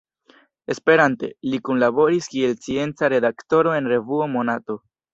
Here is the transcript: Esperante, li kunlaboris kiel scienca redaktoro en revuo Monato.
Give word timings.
Esperante, 0.75 1.29
li 1.51 1.59
kunlaboris 1.69 2.31
kiel 2.33 2.57
scienca 2.65 3.13
redaktoro 3.17 3.79
en 3.81 3.95
revuo 3.97 4.35
Monato. 4.39 4.85